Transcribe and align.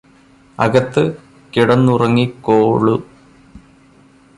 അകത്ത് 0.59 1.03
കിടന്നുറങ്ങിക്കോളു 1.53 2.95